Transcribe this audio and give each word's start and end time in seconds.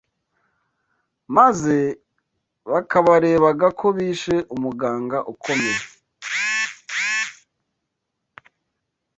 maze 1.35 1.77
bakabarega 2.71 3.67
ko 3.79 3.87
bishe 3.97 4.35
Umuganga 4.55 5.17
Ukomeye 5.33 5.83